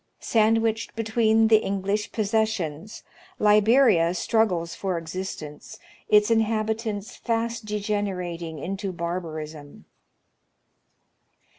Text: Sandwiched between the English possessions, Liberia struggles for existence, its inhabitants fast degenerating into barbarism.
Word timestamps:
Sandwiched 0.19 0.95
between 0.95 1.47
the 1.47 1.57
English 1.59 2.11
possessions, 2.11 3.03
Liberia 3.37 4.15
struggles 4.15 4.73
for 4.73 4.97
existence, 4.97 5.77
its 6.09 6.31
inhabitants 6.31 7.15
fast 7.15 7.65
degenerating 7.67 8.57
into 8.57 8.91
barbarism. 8.91 9.85